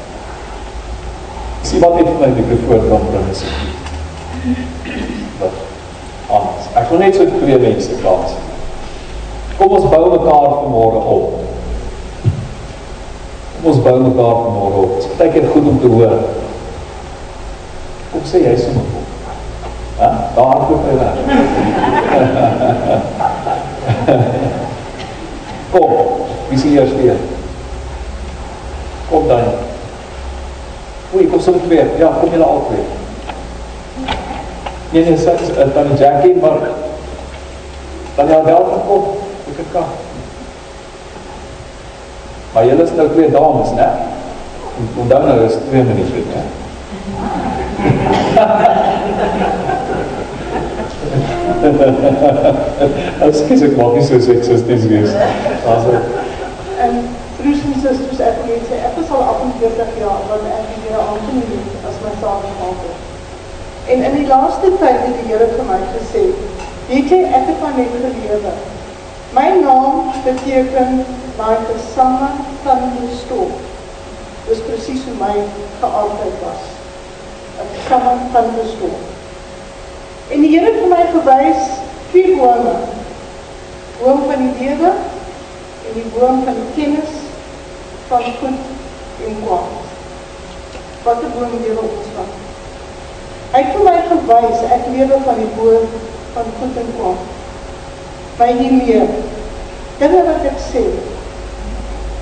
[1.64, 3.42] Sien wat het my mikrofoon kan bring is.
[5.38, 5.54] Wat?
[6.28, 6.66] Anders.
[6.76, 8.36] Ek wil net so twee mense kans.
[9.56, 11.26] Kom ons bou mekaar vanmôre op.
[13.54, 14.92] Kom ons bou mekaar vanmôre op.
[15.00, 16.14] Dit is keer goed om te hoor.
[18.12, 19.08] Kom sê jy sommer op.
[19.98, 21.14] Ja, daar kom hy weg.
[25.74, 25.90] Kom,
[26.48, 27.18] wie sien eers weer?
[29.08, 29.63] Kom dan.
[31.14, 31.84] Oei, kom sommer twee.
[31.98, 32.84] Ja, kom julle al twee.
[34.92, 35.34] Nee, nee, sê
[35.74, 36.58] dan Jackie, maar
[38.16, 39.04] dan ja wel kom.
[39.50, 39.88] Ek kan.
[42.54, 43.88] Maar julle is nou twee dames, né?
[44.96, 46.42] Onthou nou, is 2 minute, né?
[53.28, 55.12] Ekskuus ek maak nie so seksisties wees.
[55.66, 55.90] Also
[56.84, 57.23] En broers
[57.64, 61.00] en susters, ek wil net sê ek is al 48 jaar wat ek die Here
[61.00, 62.94] aangeneem het as my saamgemaker.
[63.94, 66.24] En in die laaste tyd het die Here vir my gesê,
[66.90, 68.54] weet jy ek het van net gelewe.
[69.34, 71.00] My naam beteken
[71.38, 72.30] daai gesange
[72.66, 73.56] van die stof.
[74.48, 75.34] Dis presies hoe my
[75.80, 76.70] geaardheid was.
[77.64, 79.02] 'n Gesange van die stof.
[80.30, 81.74] En die Here het vir my gewys
[82.12, 82.76] vier bome.
[84.00, 84.90] Boom van die lewe
[85.84, 87.23] en die boom van die kennis
[88.08, 88.62] van goed
[89.26, 89.72] en kwaad.
[91.04, 92.30] Wat 'n boom lewe ons van.
[93.52, 95.84] Hy het vir my gewys ek lewe van die boom
[96.34, 97.20] van goed en kwaad.
[98.38, 99.08] By nie meer.
[99.98, 100.84] Dinge wat ek sê.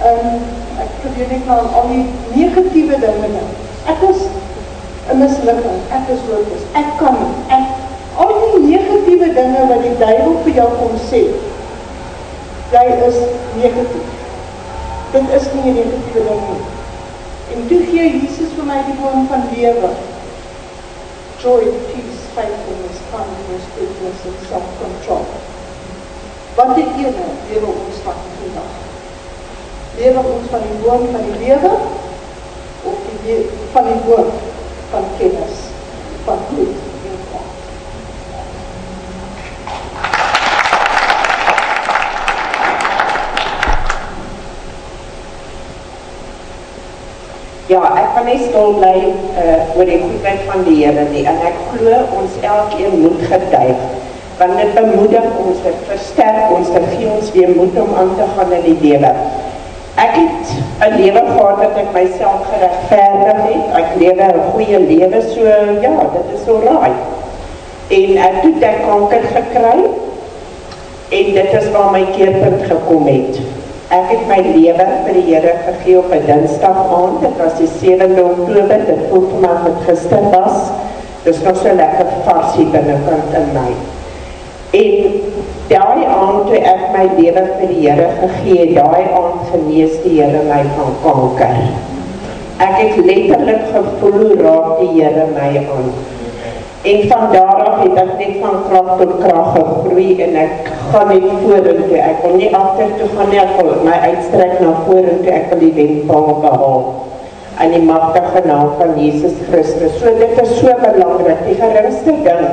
[0.03, 0.43] Ehm um,
[0.83, 3.49] ek probeer net nou al die negatiewe dinge nou.
[3.87, 4.20] Ek is
[5.12, 5.80] 'n mislukking.
[5.91, 6.66] Ek is hopeloos.
[6.72, 7.35] Ek kan nie.
[7.49, 7.66] Ek
[8.16, 11.24] al die negatiewe dinge wat die duiwel vir jou kom sê.
[12.72, 13.16] jy is
[13.61, 14.22] negatief.
[15.12, 16.64] Dit is nie 'n negatiewe ding nie.
[17.52, 19.90] En toe gee Jesus vir my die woord van lewe.
[21.42, 25.26] Joy, peace, faithfulness, kindness, goodness and self-control.
[26.56, 28.72] Wat die ene lewe ons van vandag?
[29.98, 31.72] Lewe ons van die woord van die lewe
[32.90, 33.36] of die
[33.72, 34.34] van die woord
[34.90, 35.56] van kennis,
[36.24, 36.82] van goed
[47.73, 48.97] Ja, ek kan net stil bly
[49.41, 53.85] uh oor die goedheid van die Here nie en ek glo ons elkeen moet getuig
[54.41, 58.27] want dit bemoedig ons, dit versterk ons, dit gee ons weer moed om aan te
[58.35, 59.12] gaan in die lewe.
[60.03, 60.53] Ek het
[60.89, 63.64] 'n lewe gehad wat ek myself geregverdig het.
[63.81, 65.45] Ek lewe 'n goeie lewe, so
[65.87, 66.93] ja, dit is so raai.
[67.89, 69.79] En ek het dit kanker gekry
[71.09, 73.61] en dit is waar my keerpunt gekom het.
[73.93, 77.20] Ek het my lewe vir die Here gegee op 'n Dinsdag aand.
[77.20, 78.78] Dit was die 7de Oktober.
[78.86, 80.70] Dit voel vir my met gister was.
[81.24, 83.72] Dis nog so lekker vars hier binnekant in my.
[84.80, 85.20] En
[85.68, 90.40] daai aand toe ek my lewe vir die Here gegee daai aand genees die Here
[90.49, 91.61] my van kanker.
[92.57, 95.93] Ek het letterlik gevoel raak die Here my aan.
[96.83, 101.12] En van daar af het ek net van krag tot krag gegroei en ek gaan
[101.12, 101.99] net vorentoe.
[101.99, 105.30] Ek wil nie agtertoe gaan nie, ek wil my uitstrek na vorentoe.
[105.30, 106.83] Ek wil die wenpaal behaal
[107.62, 109.95] in die magtige naam van Jesus Christus.
[110.01, 111.45] So dit is so belangrik.
[111.47, 112.49] Die geringste ding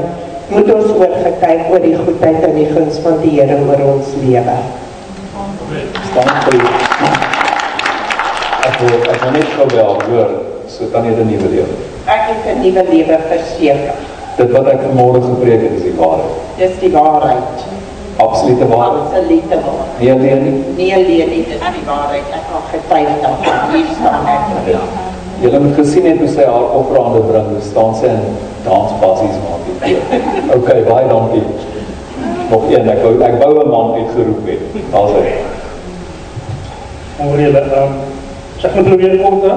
[0.52, 4.14] moet ons oor gekyk oor die goedheid en die guns van die Here oor ons
[4.22, 4.60] lewe.
[6.14, 6.70] Jou.
[8.70, 10.32] Ek wil ek wil net gou wel hoor,
[10.70, 11.76] so kan jy 'n nuwe lewe.
[12.06, 14.19] Ek het 'n nuwe lewe verseker.
[14.40, 16.36] Dit wat ek vanmôre gepreek het is die waarheid.
[16.60, 17.64] Dis die waarheid.
[18.24, 19.08] Absolute waarheid.
[19.10, 19.98] Absolute waarheid.
[20.00, 20.54] Nie alleen nie.
[20.78, 22.30] Nie alleen nie, dis die waarheid.
[22.38, 23.74] Ek kan getuig daarvan.
[23.74, 24.84] Hier staan ek jou.
[25.44, 27.52] Julle moet gesien het hoe sy haar offerande bring.
[27.58, 28.24] Dis staan sy in
[28.64, 30.08] dansbasies maak dit.
[30.56, 31.44] Okay, baie dankie.
[32.50, 34.80] Nog een, ek wou ek wou 'n man uitgeroep het.
[34.96, 35.36] Daar's hy.
[37.28, 38.00] Oor julle ehm
[38.58, 39.56] so ek moet probeer kort hè.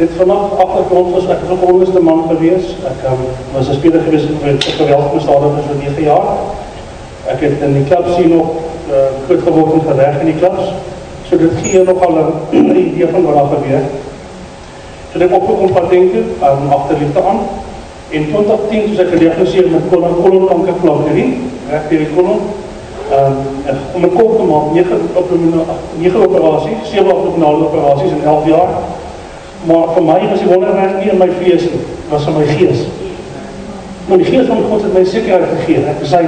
[0.00, 2.64] Dit vanaf agtergrond was ek 'n onluste man gewees.
[2.92, 3.20] Ek um,
[3.54, 6.28] was 'n speler gewees vir geweldsmisdade vir so 9 jaar.
[7.32, 8.48] Ek het in die klub sien nog
[8.88, 8.94] uh,
[9.26, 10.64] goed geword en gereg in die klubs.
[11.28, 13.82] So dit gee nogal 'n idee van wat daar gebeur.
[15.12, 17.40] So ek op kom wat dink ek um, agterliefde aan.
[18.08, 21.30] In 2010 toe ek gediagnoseer met kolon kolonkanker vlakkerie,
[21.70, 22.40] reg deur die kolon.
[23.10, 23.36] Ehm
[23.68, 24.96] um, om 'n kop te maak, 9
[25.98, 28.72] 9 operasies, 7 abdominale operasies in 11 jaar.
[29.68, 32.86] Maar vir my was die wonderwerk nie in my vlees nie, was in my gees.
[34.08, 35.82] Maar die gees van God het my sekerheid gegee.
[35.90, 36.22] Ek sê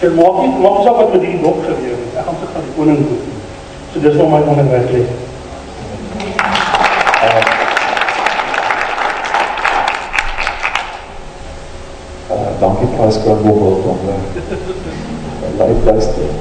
[0.00, 2.08] dit maak nie maak saak wat met die dok gebeur nie.
[2.18, 3.20] Ek gaan te gaan die koning toe.
[3.92, 5.04] So dis waar my wonderwerk lê.
[12.32, 14.18] Uh, dankie Pascal Bobbel om uh,
[15.60, 16.34] live luister.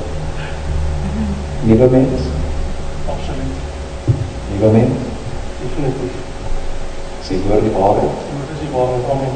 [1.61, 2.27] Nuwe mens,
[3.05, 3.55] Absoluut.
[4.49, 5.10] nuwe mens.
[5.61, 6.13] Definitief.
[7.21, 8.21] Sien hoor die waarheid.
[8.39, 9.29] Dit is die waarheid my.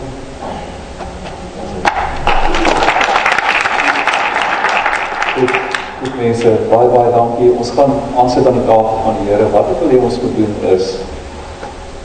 [5.36, 5.52] Goed,
[6.00, 7.52] goed mense, baie baie dankie.
[7.54, 9.52] Ons gaan aansit aan die tafel van die Here.
[9.54, 10.96] Wat ek wil hê ons moet doen is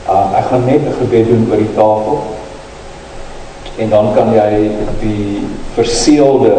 [0.05, 2.21] uh, ek gaan net 'n gebed doen oor die tafel.
[3.81, 4.69] En dan kan jy
[5.01, 6.53] die verseelde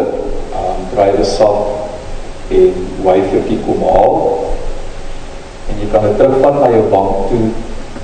[0.50, 4.41] um, druiwe sap en wyfertjie kom haal.
[5.82, 7.46] Jy kan dit terugvat na jou bank toe.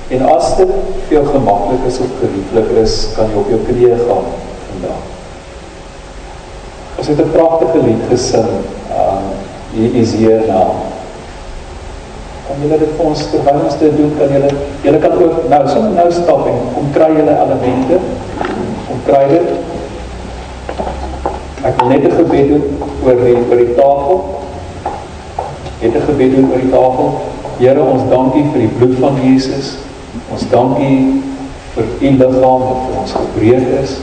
[0.09, 0.71] En as dit
[1.07, 4.27] veel gemaklik is of gerieflik is, kan jy op jou knieë gaan
[4.65, 5.03] vandag.
[6.99, 8.51] Ons het 'n pragtige lied gesing.
[8.91, 9.21] Uh
[9.73, 10.67] hier is hier nou.
[12.47, 14.49] Kan julle dit vir ons terwyl ons dit doen, kan julle
[14.81, 17.99] julle kan ook nou sommer nou stap en kom kry julle elemente.
[18.87, 19.49] Kom kry dit.
[21.63, 22.65] Ek wil net 'n gebed doen
[23.05, 24.17] oor die oor die tafel.
[25.81, 27.38] Net 'n gebed doen oor die tafel.
[27.59, 29.73] Here, ons dankie vir die bloed van Jesus.
[30.31, 31.19] Ons dankie
[31.73, 33.97] vir u liggaam wat vir ons gebreek is.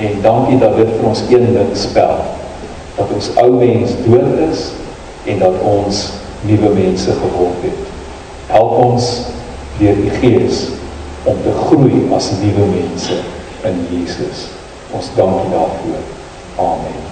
[0.00, 2.24] En dankie dat dit vir ons een ding spel.
[2.96, 4.70] Dat ons ou mens dood is
[5.28, 6.02] en dat ons
[6.48, 7.94] nuwe mense geword het.
[8.48, 9.12] Help ons
[9.76, 10.66] deur die Gees
[11.28, 13.20] om te groei as nuwe mense
[13.68, 14.48] in Jesus.
[14.96, 16.06] Ons dankie daarvoor.
[16.64, 17.03] Amen.